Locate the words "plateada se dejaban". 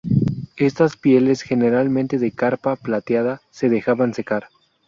2.75-4.15